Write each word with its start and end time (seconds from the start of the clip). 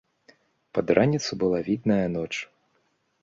Пад 0.77 0.87
раніцу 0.99 1.31
была 1.45 1.59
відная 1.69 2.07
ноч. 2.17 2.31